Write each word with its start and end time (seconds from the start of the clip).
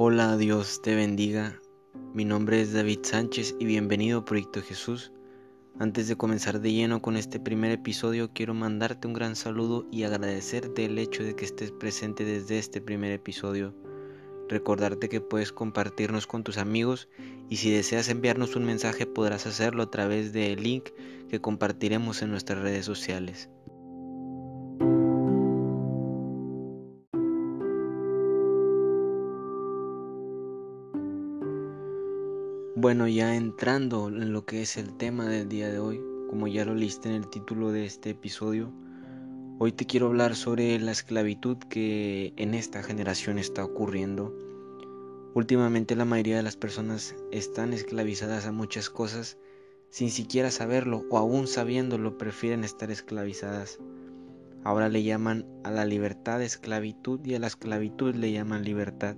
Hola, 0.00 0.36
Dios 0.36 0.80
te 0.80 0.94
bendiga. 0.94 1.60
Mi 2.14 2.24
nombre 2.24 2.60
es 2.60 2.72
David 2.72 3.00
Sánchez 3.02 3.56
y 3.58 3.64
bienvenido 3.64 4.20
a 4.20 4.24
Proyecto 4.24 4.62
Jesús. 4.62 5.10
Antes 5.80 6.06
de 6.06 6.14
comenzar 6.14 6.60
de 6.60 6.72
lleno 6.72 7.02
con 7.02 7.16
este 7.16 7.40
primer 7.40 7.72
episodio, 7.72 8.30
quiero 8.32 8.54
mandarte 8.54 9.08
un 9.08 9.14
gran 9.14 9.34
saludo 9.34 9.88
y 9.90 10.04
agradecerte 10.04 10.84
el 10.84 11.00
hecho 11.00 11.24
de 11.24 11.34
que 11.34 11.44
estés 11.44 11.72
presente 11.72 12.24
desde 12.24 12.60
este 12.60 12.80
primer 12.80 13.10
episodio. 13.10 13.74
Recordarte 14.48 15.08
que 15.08 15.20
puedes 15.20 15.50
compartirnos 15.50 16.28
con 16.28 16.44
tus 16.44 16.58
amigos 16.58 17.08
y 17.48 17.56
si 17.56 17.72
deseas 17.72 18.08
enviarnos 18.08 18.54
un 18.54 18.66
mensaje 18.66 19.04
podrás 19.04 19.48
hacerlo 19.48 19.82
a 19.82 19.90
través 19.90 20.32
del 20.32 20.62
link 20.62 20.90
que 21.28 21.40
compartiremos 21.40 22.22
en 22.22 22.30
nuestras 22.30 22.60
redes 22.62 22.86
sociales. 22.86 23.50
Bueno, 32.98 33.14
ya 33.14 33.36
entrando 33.36 34.08
en 34.08 34.32
lo 34.32 34.44
que 34.44 34.60
es 34.60 34.76
el 34.76 34.96
tema 34.96 35.28
del 35.28 35.48
día 35.48 35.70
de 35.70 35.78
hoy, 35.78 36.00
como 36.28 36.48
ya 36.48 36.64
lo 36.64 36.74
liste 36.74 37.08
en 37.08 37.14
el 37.14 37.28
título 37.28 37.70
de 37.70 37.86
este 37.86 38.10
episodio, 38.10 38.72
hoy 39.60 39.70
te 39.70 39.86
quiero 39.86 40.06
hablar 40.06 40.34
sobre 40.34 40.76
la 40.80 40.90
esclavitud 40.90 41.58
que 41.58 42.32
en 42.36 42.54
esta 42.54 42.82
generación 42.82 43.38
está 43.38 43.64
ocurriendo. 43.64 44.36
Últimamente 45.32 45.94
la 45.94 46.06
mayoría 46.06 46.38
de 46.38 46.42
las 46.42 46.56
personas 46.56 47.14
están 47.30 47.72
esclavizadas 47.72 48.46
a 48.46 48.52
muchas 48.52 48.90
cosas 48.90 49.38
sin 49.90 50.10
siquiera 50.10 50.50
saberlo 50.50 51.04
o 51.08 51.18
aún 51.18 51.46
sabiéndolo 51.46 52.18
prefieren 52.18 52.64
estar 52.64 52.90
esclavizadas. 52.90 53.78
Ahora 54.64 54.88
le 54.88 55.04
llaman 55.04 55.46
a 55.62 55.70
la 55.70 55.84
libertad 55.84 56.42
esclavitud 56.42 57.24
y 57.24 57.36
a 57.36 57.38
la 57.38 57.46
esclavitud 57.46 58.16
le 58.16 58.32
llaman 58.32 58.64
libertad. 58.64 59.14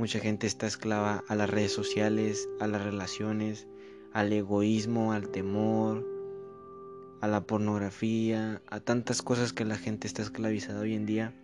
Mucha 0.00 0.18
gente 0.18 0.46
está 0.46 0.66
esclava 0.66 1.24
a 1.28 1.34
las 1.34 1.50
redes 1.50 1.72
sociales, 1.72 2.48
a 2.58 2.66
las 2.66 2.82
relaciones, 2.82 3.68
al 4.14 4.32
egoísmo, 4.32 5.12
al 5.12 5.28
temor, 5.28 6.08
a 7.20 7.28
la 7.28 7.42
pornografía, 7.42 8.62
a 8.68 8.80
tantas 8.80 9.20
cosas 9.20 9.52
que 9.52 9.66
la 9.66 9.76
gente 9.76 10.06
está 10.06 10.22
esclavizada 10.22 10.80
hoy 10.80 10.94
en 10.94 11.04
día 11.04 11.34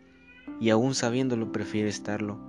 y 0.58 0.70
aún 0.70 0.94
sabiéndolo 0.94 1.52
prefiere 1.52 1.90
estarlo. 1.90 2.40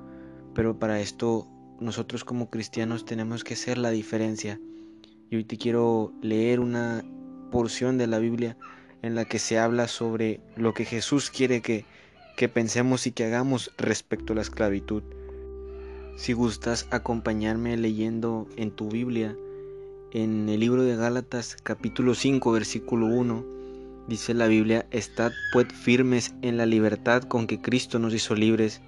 Pero 0.55 0.79
para 0.79 1.01
esto 1.01 1.45
nosotros 1.81 2.23
como 2.23 2.49
cristianos 2.49 3.03
tenemos 3.03 3.43
que 3.43 3.57
ser 3.57 3.77
la 3.77 3.91
diferencia. 3.91 4.61
Y 5.29 5.35
hoy 5.35 5.43
te 5.43 5.57
quiero 5.57 6.13
leer 6.21 6.61
una 6.61 7.03
porción 7.51 7.97
de 7.97 8.07
la 8.07 8.19
Biblia 8.19 8.57
en 9.01 9.13
la 9.13 9.25
que 9.25 9.39
se 9.39 9.59
habla 9.59 9.89
sobre 9.89 10.39
lo 10.55 10.73
que 10.73 10.85
Jesús 10.85 11.29
quiere 11.29 11.61
que, 11.61 11.83
que 12.37 12.47
pensemos 12.47 13.07
y 13.07 13.11
que 13.11 13.25
hagamos 13.25 13.73
respecto 13.77 14.31
a 14.31 14.37
la 14.37 14.43
esclavitud. 14.43 15.03
Si 16.17 16.33
gustas 16.33 16.87
acompañarme 16.89 17.77
leyendo 17.77 18.47
en 18.55 18.71
tu 18.71 18.89
Biblia, 18.89 19.37
en 20.11 20.49
el 20.49 20.61
libro 20.61 20.81
de 20.81 20.95
Gálatas 20.95 21.55
capítulo 21.61 22.15
5 22.15 22.51
versículo 22.51 23.05
1, 23.05 23.45
dice 24.07 24.33
la 24.33 24.47
Biblia, 24.47 24.87
Estad 24.89 25.31
pues 25.53 25.67
firmes 25.71 26.33
en 26.41 26.57
la 26.57 26.65
libertad 26.65 27.21
con 27.21 27.45
que 27.45 27.61
Cristo 27.61 27.99
nos 27.99 28.15
hizo 28.15 28.33
libres, 28.33 28.81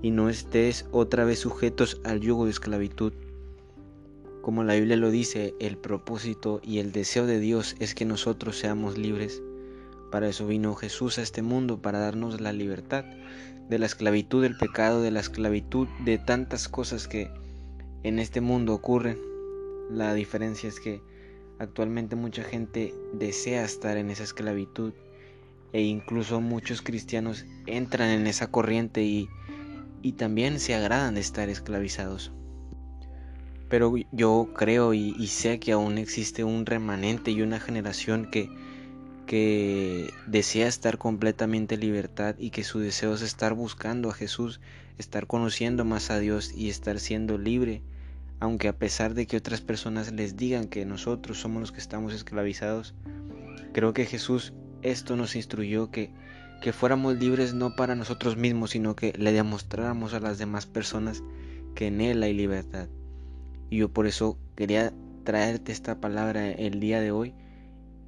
y 0.00 0.12
no 0.12 0.30
estés 0.30 0.86
otra 0.92 1.26
vez 1.26 1.40
sujetos 1.40 2.00
al 2.04 2.20
yugo 2.20 2.46
de 2.46 2.52
esclavitud. 2.52 3.12
Como 4.40 4.64
la 4.64 4.74
Biblia 4.74 4.96
lo 4.96 5.10
dice, 5.10 5.54
el 5.60 5.76
propósito 5.76 6.62
y 6.64 6.78
el 6.78 6.90
deseo 6.90 7.26
de 7.26 7.38
Dios 7.38 7.76
es 7.80 7.94
que 7.94 8.06
nosotros 8.06 8.56
seamos 8.56 8.96
libres. 8.96 9.42
Para 10.12 10.28
eso 10.28 10.46
vino 10.46 10.74
Jesús 10.74 11.16
a 11.16 11.22
este 11.22 11.40
mundo, 11.40 11.80
para 11.80 11.98
darnos 11.98 12.38
la 12.38 12.52
libertad 12.52 13.06
de 13.70 13.78
la 13.78 13.86
esclavitud 13.86 14.42
del 14.42 14.58
pecado, 14.58 15.00
de 15.00 15.10
la 15.10 15.20
esclavitud 15.20 15.88
de 16.04 16.18
tantas 16.18 16.68
cosas 16.68 17.08
que 17.08 17.30
en 18.02 18.18
este 18.18 18.42
mundo 18.42 18.74
ocurren. 18.74 19.18
La 19.90 20.12
diferencia 20.12 20.68
es 20.68 20.80
que 20.80 21.00
actualmente 21.58 22.14
mucha 22.14 22.42
gente 22.42 22.94
desea 23.14 23.64
estar 23.64 23.96
en 23.96 24.10
esa 24.10 24.24
esclavitud 24.24 24.92
e 25.72 25.80
incluso 25.80 26.42
muchos 26.42 26.82
cristianos 26.82 27.46
entran 27.66 28.10
en 28.10 28.26
esa 28.26 28.48
corriente 28.48 29.02
y, 29.02 29.30
y 30.02 30.12
también 30.12 30.60
se 30.60 30.74
agradan 30.74 31.14
de 31.14 31.22
estar 31.22 31.48
esclavizados. 31.48 32.32
Pero 33.70 33.94
yo 34.12 34.50
creo 34.54 34.92
y, 34.92 35.14
y 35.18 35.28
sé 35.28 35.58
que 35.58 35.72
aún 35.72 35.96
existe 35.96 36.44
un 36.44 36.66
remanente 36.66 37.30
y 37.30 37.40
una 37.40 37.60
generación 37.60 38.30
que, 38.30 38.50
que 39.32 40.12
desea 40.26 40.68
estar 40.68 40.98
completamente 40.98 41.76
en 41.76 41.80
libertad 41.80 42.34
y 42.38 42.50
que 42.50 42.64
su 42.64 42.80
deseo 42.80 43.14
es 43.14 43.22
estar 43.22 43.54
buscando 43.54 44.10
a 44.10 44.12
Jesús, 44.12 44.60
estar 44.98 45.26
conociendo 45.26 45.86
más 45.86 46.10
a 46.10 46.18
Dios 46.18 46.52
y 46.54 46.68
estar 46.68 47.00
siendo 47.00 47.38
libre, 47.38 47.80
aunque 48.40 48.68
a 48.68 48.76
pesar 48.76 49.14
de 49.14 49.26
que 49.26 49.38
otras 49.38 49.62
personas 49.62 50.12
les 50.12 50.36
digan 50.36 50.66
que 50.68 50.84
nosotros 50.84 51.40
somos 51.40 51.62
los 51.62 51.72
que 51.72 51.80
estamos 51.80 52.12
esclavizados, 52.12 52.92
creo 53.72 53.94
que 53.94 54.04
Jesús 54.04 54.52
esto 54.82 55.16
nos 55.16 55.34
instruyó 55.34 55.90
que, 55.90 56.10
que 56.60 56.74
fuéramos 56.74 57.16
libres 57.16 57.54
no 57.54 57.74
para 57.74 57.94
nosotros 57.94 58.36
mismos, 58.36 58.72
sino 58.72 58.96
que 58.96 59.14
le 59.16 59.32
demostráramos 59.32 60.12
a 60.12 60.20
las 60.20 60.36
demás 60.36 60.66
personas 60.66 61.22
que 61.74 61.86
en 61.86 62.02
Él 62.02 62.22
hay 62.22 62.34
libertad. 62.34 62.86
Y 63.70 63.78
yo 63.78 63.88
por 63.88 64.06
eso 64.06 64.36
quería 64.56 64.92
traerte 65.24 65.72
esta 65.72 66.02
palabra 66.02 66.50
el 66.50 66.80
día 66.80 67.00
de 67.00 67.12
hoy 67.12 67.34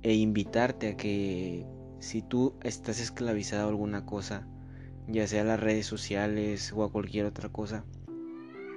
e 0.04 0.12
invitarte 0.12 0.90
a 0.90 0.96
que 0.96 1.66
si 1.98 2.20
tú 2.20 2.54
estás 2.62 3.00
esclavizado 3.00 3.64
a 3.64 3.70
alguna 3.70 4.04
cosa, 4.04 4.46
ya 5.08 5.26
sea 5.26 5.40
a 5.40 5.44
las 5.44 5.60
redes 5.60 5.86
sociales 5.86 6.72
o 6.72 6.84
a 6.84 6.92
cualquier 6.92 7.24
otra 7.24 7.48
cosa, 7.48 7.86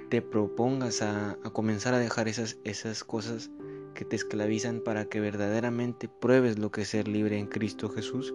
te 0.08 0.22
propongas 0.22 1.02
a, 1.02 1.32
a, 1.32 1.50
comenzar 1.50 1.92
a 1.92 1.98
dejar 1.98 2.28
esas, 2.28 2.58
esas 2.64 3.04
cosas 3.04 3.50
que 3.94 4.06
te 4.06 4.16
esclavizan 4.16 4.80
para 4.80 5.04
que 5.04 5.20
verdaderamente 5.20 6.08
pruebes 6.08 6.58
lo 6.58 6.70
que 6.70 6.82
es 6.82 6.88
ser 6.88 7.06
libre 7.06 7.38
en 7.38 7.46
Cristo 7.46 7.90
Jesús. 7.90 8.32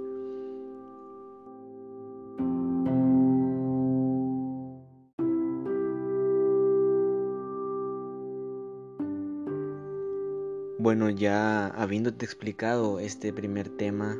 Ya 11.15 11.67
habiéndote 11.67 12.25
explicado 12.25 12.99
este 12.99 13.33
primer 13.33 13.69
tema, 13.69 14.17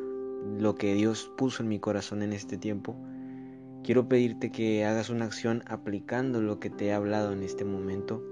lo 0.58 0.74
que 0.74 0.94
Dios 0.94 1.30
puso 1.36 1.62
en 1.62 1.68
mi 1.68 1.78
corazón 1.78 2.22
en 2.22 2.32
este 2.32 2.56
tiempo, 2.56 2.96
quiero 3.82 4.08
pedirte 4.08 4.50
que 4.50 4.84
hagas 4.84 5.10
una 5.10 5.24
acción 5.26 5.62
aplicando 5.66 6.40
lo 6.40 6.58
que 6.58 6.70
te 6.70 6.86
he 6.86 6.92
hablado 6.92 7.32
en 7.32 7.42
este 7.42 7.64
momento. 7.64 8.22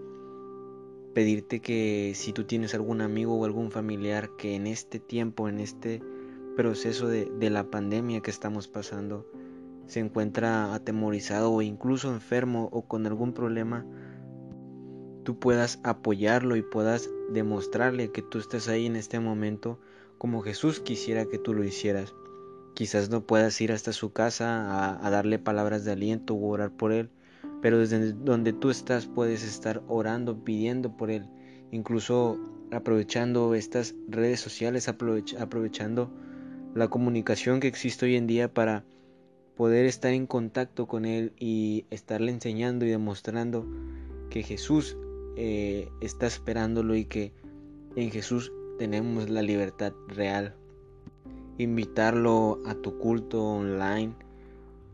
Pedirte 1.15 1.61
que 1.61 2.13
si 2.15 2.33
tú 2.33 2.45
tienes 2.45 2.75
algún 2.75 3.01
amigo 3.01 3.35
o 3.35 3.45
algún 3.45 3.71
familiar 3.71 4.31
que 4.37 4.55
en 4.55 4.67
este 4.67 4.99
tiempo, 4.99 5.49
en 5.49 5.61
este 5.61 6.03
proceso 6.57 7.07
de, 7.09 7.31
de 7.39 7.51
la 7.51 7.71
pandemia 7.71 8.21
que 8.21 8.31
estamos 8.31 8.69
pasando, 8.69 9.27
se 9.87 10.01
encuentra 10.01 10.75
atemorizado 10.75 11.53
o 11.53 11.63
incluso 11.63 12.13
enfermo 12.13 12.69
o 12.73 12.83
con 12.83 13.07
algún 13.07 13.33
problema, 13.33 13.85
tú 15.25 15.39
puedas 15.39 15.81
apoyarlo 15.85 16.57
y 16.57 16.63
puedas 16.63 17.09
demostrarle 17.31 18.11
que 18.11 18.23
tú 18.23 18.39
estás 18.39 18.69
ahí 18.69 18.87
en 18.87 18.97
este 18.97 19.21
momento 19.21 19.79
como 20.19 20.43
Jesús 20.43 20.81
quisiera 20.81 21.27
que 21.27 21.39
tú 21.39 21.55
lo 21.55 21.65
hicieras. 21.65 22.15
Quizás 22.75 23.11
no 23.11 23.27
puedas 23.27 23.61
ir 23.61 23.73
hasta 23.73 23.93
su 23.93 24.13
casa 24.13 25.05
a, 25.05 25.11
darle 25.11 25.39
palabras 25.39 25.85
de 25.85 25.93
aliento 25.93 26.35
o 26.35 26.49
orar 26.49 26.71
por 26.71 26.93
él, 26.93 27.11
pero 27.61 27.79
desde 27.79 28.13
donde 28.13 28.53
tú 28.53 28.71
estás 28.71 29.07
puedes 29.07 29.45
estar 29.45 29.83
orando, 29.89 30.45
pidiendo 30.45 30.97
por 30.97 31.11
él, 31.11 31.27
incluso 31.71 32.39
aprovechando 32.71 33.55
estas 33.55 33.95
redes 34.09 34.41
sociales, 34.41 34.89
aprovechando 34.89 36.11
la 36.75 36.89
comunicación 36.89 37.61
que 37.61 37.69
existe 37.69 38.07
hoy 38.07 38.17
en 38.17 38.27
día 38.27 38.53
para 38.53 38.85
poder 39.57 39.85
estar 39.85 40.13
en 40.13 40.27
contacto 40.27 40.87
con 40.87 41.05
él 41.05 41.33
y 41.39 41.85
estarle 41.91 42.33
enseñando 42.33 42.87
y 42.87 42.91
demostrando 42.91 43.67
que 44.31 44.43
Jesús 44.43 44.97
eh, 45.37 45.89
está 46.01 46.27
esperándolo 46.27 46.95
y 46.95 47.05
que 47.05 47.33
en 47.97 48.11
Jesús 48.11 48.53
tenemos 48.79 49.29
la 49.29 49.43
libertad 49.43 49.93
real. 50.09 50.55
Invitarlo 51.59 52.61
a 52.67 52.75
tu 52.75 52.99
culto 52.99 53.43
online, 53.43 54.15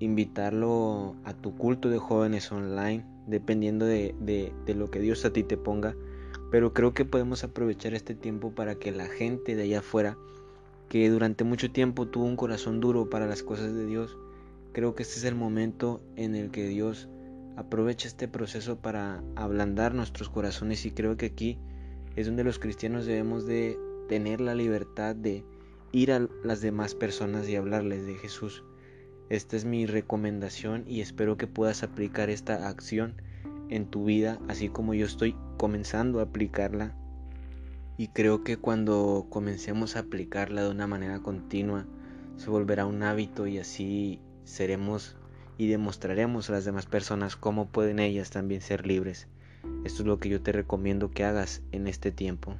invitarlo 0.01 1.15
a 1.25 1.33
tu 1.35 1.57
culto 1.57 1.89
de 1.89 1.99
jóvenes 1.99 2.51
online, 2.53 3.05
dependiendo 3.27 3.87
de, 3.87 4.15
de, 4.21 4.53
de 4.67 4.75
lo 4.75 4.91
que 4.91 5.01
Dios 5.01 5.25
a 5.25 5.33
ti 5.33 5.43
te 5.43 5.57
ponga. 5.57 5.95
Pero 6.51 6.73
creo 6.73 6.95
que 6.95 7.05
podemos 7.05 7.45
aprovechar 7.45 7.95
este 7.95 8.15
tiempo 8.15 8.51
para 8.53 8.75
que 8.75 8.91
la 8.91 9.07
gente 9.07 9.55
de 9.55 9.65
allá 9.65 9.81
afuera, 9.81 10.17
que 10.89 11.09
durante 11.11 11.45
mucho 11.45 11.71
tiempo 11.71 12.09
tuvo 12.09 12.25
un 12.25 12.37
corazón 12.37 12.81
duro 12.81 13.11
para 13.11 13.27
las 13.27 13.43
cosas 13.43 13.75
de 13.75 13.87
Dios, 13.87 14.17
creo 14.73 14.95
que 14.95 15.03
este 15.03 15.19
es 15.19 15.25
el 15.25 15.35
momento 15.35 16.01
en 16.17 16.35
el 16.35 16.51
que 16.51 16.67
Dios 16.67 17.09
aprovecha 17.59 18.07
este 18.07 18.29
proceso 18.29 18.77
para 18.77 19.21
ablandar 19.35 19.93
nuestros 19.93 20.31
corazones 20.31 20.87
y 20.87 20.93
creo 20.93 21.17
que 21.17 21.27
aquí 21.27 21.59
es 22.15 22.27
donde 22.27 22.45
los 22.45 22.61
cristianos 22.61 23.05
debemos 23.05 23.47
de 23.47 23.77
tener 24.09 24.41
la 24.41 24.55
libertad 24.55 25.17
de 25.17 25.45
ir 25.91 26.13
a 26.13 26.29
las 26.45 26.61
demás 26.61 26.95
personas 26.95 27.49
y 27.49 27.57
hablarles 27.57 28.07
de 28.07 28.15
Jesús. 28.15 28.63
Esta 29.29 29.57
es 29.57 29.65
mi 29.65 29.87
recomendación 29.87 30.85
y 30.87 31.01
espero 31.01 31.37
que 31.37 31.49
puedas 31.49 31.83
aplicar 31.83 32.31
esta 32.31 32.69
acción 32.69 33.21
en 33.71 33.87
tu 33.87 34.05
vida, 34.05 34.39
así 34.47 34.69
como 34.69 34.95
yo 34.95 35.05
estoy 35.05 35.35
comenzando 35.57 36.21
a 36.21 36.25
aplicarla. 36.25 36.97
Y 37.97 38.09
creo 38.09 38.45
que 38.45 38.57
cuando 38.57 39.27
comencemos 39.31 39.97
a 39.97 40.01
aplicarla 40.01 40.63
de 40.63 40.71
una 40.71 40.87
manera 40.87 41.19
continua, 41.19 41.87
se 42.37 42.51
volverá 42.51 42.87
un 42.87 43.03
hábito 43.03 43.49
y 43.49 43.59
así 43.59 44.21
seremos 44.45 45.17
y 45.59 45.67
demostraremos 45.67 46.49
a 46.49 46.53
las 46.53 46.65
demás 46.65 46.87
personas 46.87 47.37
cómo 47.37 47.67
pueden 47.69 47.99
ellas 47.99 48.31
también 48.31 48.61
ser 48.61 48.87
libres. 48.87 49.27
Esto 49.85 50.03
es 50.03 50.07
lo 50.07 50.21
que 50.21 50.29
yo 50.29 50.41
te 50.41 50.53
recomiendo 50.53 51.11
que 51.11 51.25
hagas 51.25 51.63
en 51.73 51.89
este 51.89 52.13
tiempo. 52.13 52.55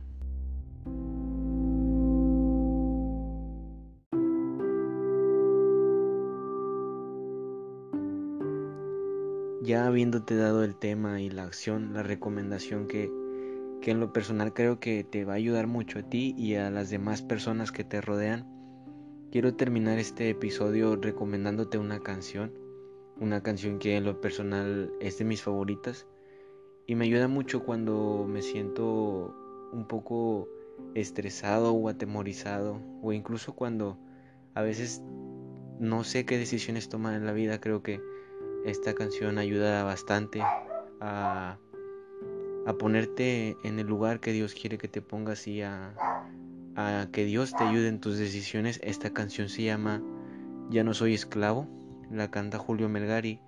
Ya 9.63 9.87
habiéndote 9.87 10.35
dado 10.35 10.65
el 10.65 10.75
tema 10.75 11.21
y 11.21 11.31
la 11.31 11.45
acción, 11.45 11.93
la 11.93 12.03
recomendación 12.03 12.89
que, 12.89 13.13
que 13.81 13.91
en 13.91 14.01
lo 14.01 14.13
personal 14.13 14.55
creo 14.55 14.81
que 14.81 15.05
te 15.05 15.25
va 15.25 15.35
a 15.35 15.37
ayudar 15.37 15.67
mucho 15.67 16.01
a 16.01 16.03
ti 16.03 16.35
y 16.39 16.55
a 16.55 16.71
las 16.71 16.91
demás 16.91 17.23
personas 17.23 17.71
que 17.71 17.85
te 17.85 18.01
rodean, 18.01 18.47
quiero 19.31 19.55
terminar 19.55 19.99
este 19.99 20.31
episodio 20.31 20.97
recomendándote 20.97 21.77
una 21.77 22.01
canción, 22.01 22.51
una 23.21 23.43
canción 23.43 23.79
que 23.79 23.97
en 23.97 24.05
lo 24.05 24.21
personal 24.21 24.93
es 25.01 25.19
de 25.19 25.25
mis 25.25 25.43
favoritas. 25.43 26.07
Y 26.87 26.95
me 26.95 27.05
ayuda 27.05 27.29
mucho 27.29 27.65
cuando 27.65 28.27
me 28.29 28.43
siento 28.43 29.35
un 29.73 29.87
poco 29.87 30.49
estresado 30.95 31.73
o 31.73 31.89
atemorizado 31.89 32.81
o 33.03 33.13
incluso 33.13 33.55
cuando 33.55 33.99
a 34.55 34.63
veces 34.63 35.03
no 35.79 36.05
sé 36.05 36.25
qué 36.25 36.39
decisiones 36.39 36.89
tomar 36.89 37.15
en 37.15 37.27
la 37.27 37.33
vida, 37.33 37.61
creo 37.61 37.83
que 37.83 38.01
esta 38.65 38.95
canción 38.95 39.39
ayuda 39.39 39.85
bastante 39.85 40.41
a, 41.01 41.59
a 42.67 42.73
ponerte 42.75 43.57
en 43.63 43.79
el 43.79 43.87
lugar 43.87 44.21
que 44.21 44.33
Dios 44.33 44.55
quiere 44.55 44.79
que 44.79 44.89
te 44.89 45.03
pongas 45.03 45.47
y 45.47 45.63
a, 45.63 45.95
a 46.77 47.09
que 47.13 47.25
Dios 47.25 47.55
te 47.57 47.65
ayude 47.65 47.89
en 47.89 48.01
tus 48.01 48.19
decisiones. 48.19 48.81
Esta 48.83 49.13
canción 49.13 49.49
se 49.49 49.65
llama 49.65 50.03
Ya 50.71 50.85
no 50.85 50.95
soy 50.95 51.15
esclavo, 51.15 51.69
la 52.11 52.31
canta 52.31 52.59
Julio 52.59 52.89
Melgari 52.89 53.41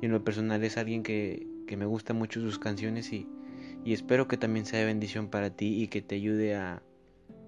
y 0.00 0.06
en 0.06 0.12
lo 0.12 0.24
personal 0.24 0.62
es 0.64 0.76
alguien 0.76 1.02
que, 1.02 1.46
que 1.66 1.76
me 1.76 1.86
gusta 1.86 2.14
mucho 2.14 2.40
sus 2.40 2.58
canciones 2.58 3.12
y, 3.12 3.28
y, 3.84 3.92
espero 3.92 4.28
que 4.28 4.36
también 4.36 4.66
sea 4.66 4.80
de 4.80 4.86
bendición 4.86 5.28
para 5.28 5.50
ti 5.50 5.82
y 5.82 5.88
que 5.88 6.02
te 6.02 6.16
ayude 6.16 6.56
a, 6.56 6.82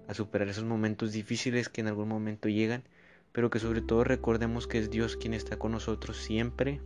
a 0.07 0.13
superar 0.13 0.47
esos 0.47 0.63
momentos 0.63 1.11
difíciles 1.11 1.69
que 1.69 1.81
en 1.81 1.87
algún 1.87 2.07
momento 2.07 2.49
llegan, 2.49 2.83
pero 3.31 3.49
que 3.49 3.59
sobre 3.59 3.81
todo 3.81 4.03
recordemos 4.03 4.67
que 4.67 4.79
es 4.79 4.89
Dios 4.89 5.17
quien 5.17 5.33
está 5.33 5.57
con 5.57 5.71
nosotros 5.71 6.17
siempre 6.17 6.81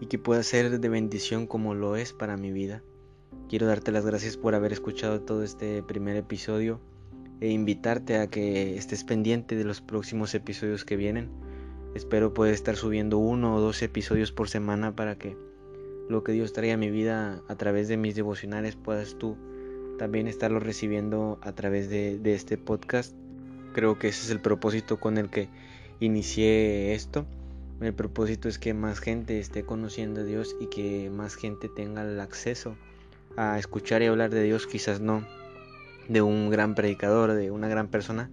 y 0.00 0.06
que 0.06 0.18
pueda 0.18 0.42
ser 0.42 0.80
de 0.80 0.88
bendición 0.88 1.46
como 1.46 1.74
lo 1.74 1.96
es 1.96 2.12
para 2.12 2.36
mi 2.36 2.52
vida. 2.52 2.82
Quiero 3.48 3.66
darte 3.66 3.92
las 3.92 4.06
gracias 4.06 4.36
por 4.36 4.54
haber 4.54 4.72
escuchado 4.72 5.22
todo 5.22 5.42
este 5.42 5.82
primer 5.82 6.16
episodio 6.16 6.80
e 7.40 7.50
invitarte 7.50 8.18
a 8.18 8.28
que 8.28 8.76
estés 8.76 9.04
pendiente 9.04 9.56
de 9.56 9.64
los 9.64 9.80
próximos 9.80 10.34
episodios 10.34 10.84
que 10.84 10.96
vienen. 10.96 11.30
Espero 11.94 12.32
poder 12.34 12.54
estar 12.54 12.76
subiendo 12.76 13.18
uno 13.18 13.54
o 13.56 13.60
dos 13.60 13.82
episodios 13.82 14.32
por 14.32 14.48
semana 14.48 14.94
para 14.94 15.16
que 15.16 15.36
lo 16.08 16.24
que 16.24 16.32
Dios 16.32 16.52
trae 16.52 16.72
a 16.72 16.76
mi 16.76 16.90
vida 16.90 17.42
a 17.48 17.54
través 17.56 17.88
de 17.88 17.96
mis 17.96 18.14
devocionales 18.14 18.76
puedas 18.76 19.16
tú 19.18 19.36
también 19.98 20.28
estarlo 20.28 20.60
recibiendo 20.60 21.38
a 21.42 21.52
través 21.52 21.90
de, 21.90 22.18
de 22.18 22.34
este 22.34 22.56
podcast. 22.58 23.14
Creo 23.72 23.98
que 23.98 24.08
ese 24.08 24.24
es 24.24 24.30
el 24.30 24.40
propósito 24.40 24.98
con 24.98 25.18
el 25.18 25.30
que 25.30 25.48
inicié 26.00 26.94
esto 26.94 27.26
el 27.80 27.94
propósito 27.94 28.50
es 28.50 28.58
que 28.58 28.74
más 28.74 29.00
gente 29.00 29.38
esté 29.38 29.64
conociendo 29.64 30.20
a 30.20 30.24
Dios 30.24 30.54
y 30.60 30.66
que 30.66 31.08
más 31.08 31.34
gente 31.34 31.70
tenga 31.74 32.02
el 32.02 32.20
acceso 32.20 32.76
a 33.38 33.58
escuchar 33.58 34.02
y 34.02 34.06
hablar 34.06 34.28
de 34.28 34.42
Dios, 34.42 34.66
quizás 34.66 35.00
no 35.00 35.26
de 36.06 36.20
un 36.20 36.50
gran 36.50 36.74
predicador, 36.74 37.32
de 37.32 37.50
una 37.50 37.68
gran 37.68 37.88
persona, 37.88 38.30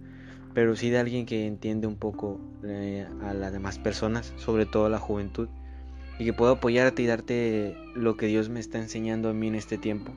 pero 0.54 0.76
sí 0.76 0.90
de 0.90 0.98
alguien 0.98 1.26
que 1.26 1.46
entiende 1.46 1.86
un 1.86 1.96
poco 1.96 2.40
eh, 2.64 3.06
a 3.22 3.34
las 3.34 3.52
demás 3.52 3.78
personas, 3.78 4.32
sobre 4.36 4.66
todo 4.66 4.86
a 4.86 4.90
la 4.90 4.98
juventud, 4.98 5.48
y 6.18 6.24
que 6.24 6.32
pueda 6.32 6.52
apoyarte 6.52 7.02
y 7.02 7.06
darte 7.06 7.76
lo 7.94 8.16
que 8.16 8.26
Dios 8.26 8.48
me 8.48 8.60
está 8.60 8.78
enseñando 8.78 9.28
a 9.28 9.34
mí 9.34 9.48
en 9.48 9.54
este 9.54 9.78
tiempo. 9.78 10.12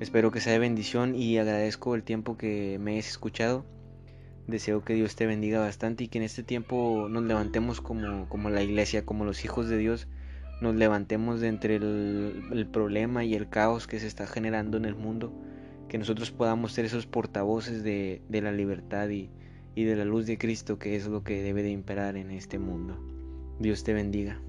Espero 0.00 0.30
que 0.30 0.40
sea 0.40 0.52
de 0.52 0.58
bendición 0.58 1.14
y 1.14 1.38
agradezco 1.38 1.94
el 1.94 2.02
tiempo 2.02 2.36
que 2.36 2.78
me 2.80 2.92
hayas 2.92 3.08
escuchado. 3.08 3.64
Deseo 4.46 4.84
que 4.84 4.94
Dios 4.94 5.14
te 5.16 5.26
bendiga 5.26 5.60
bastante 5.60 6.04
y 6.04 6.08
que 6.08 6.18
en 6.18 6.24
este 6.24 6.42
tiempo 6.42 7.06
nos 7.08 7.22
levantemos 7.22 7.80
como, 7.80 8.28
como 8.28 8.50
la 8.50 8.62
iglesia, 8.62 9.06
como 9.06 9.24
los 9.24 9.44
hijos 9.44 9.68
de 9.68 9.78
Dios, 9.78 10.08
nos 10.60 10.74
levantemos 10.74 11.40
de 11.40 11.48
entre 11.48 11.76
el, 11.76 12.68
problema 12.72 13.24
y 13.24 13.34
el 13.34 13.48
caos 13.48 13.86
que 13.86 14.00
se 14.00 14.06
está 14.06 14.26
generando 14.26 14.76
en 14.76 14.84
el 14.84 14.94
mundo, 14.94 15.32
que 15.88 15.98
nosotros 15.98 16.30
podamos 16.30 16.72
ser 16.72 16.84
esos 16.84 17.06
portavoces 17.06 17.82
de, 17.82 18.22
de 18.28 18.42
la 18.42 18.52
libertad 18.52 19.08
y, 19.08 19.30
y 19.74 19.84
de 19.84 19.96
la 19.96 20.04
luz 20.04 20.26
de 20.26 20.38
Cristo, 20.38 20.78
que 20.78 20.96
es 20.96 21.06
lo 21.06 21.24
que 21.24 21.42
debe 21.42 21.62
de 21.62 21.70
imperar 21.70 22.16
en 22.16 22.30
este 22.30 22.58
mundo. 22.58 22.98
Dios 23.58 23.84
te 23.84 23.92
bendiga. 23.92 24.40